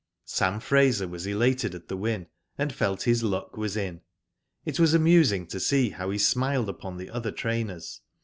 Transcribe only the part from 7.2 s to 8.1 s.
trainers.